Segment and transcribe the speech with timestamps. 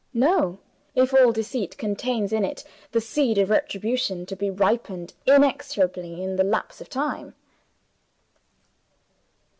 [0.15, 0.57] No
[0.95, 6.37] if all deceit contains in it the seed of retribution, to be ripened inexorably in
[6.37, 7.35] the lapse of time.